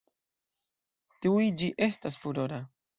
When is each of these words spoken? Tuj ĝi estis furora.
Tuj 1.27 1.47
ĝi 1.63 1.71
estis 1.93 2.23
furora. 2.25 2.65